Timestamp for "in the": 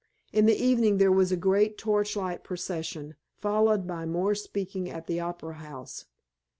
0.33-0.55